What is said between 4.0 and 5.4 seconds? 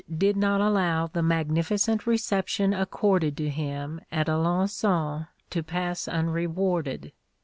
at Alençon